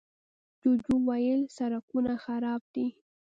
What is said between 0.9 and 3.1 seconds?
وويل، سړکونه خراب دي.